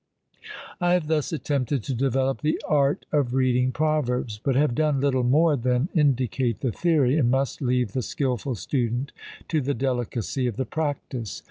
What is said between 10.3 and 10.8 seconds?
of the